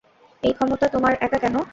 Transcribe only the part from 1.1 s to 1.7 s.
একা কেন?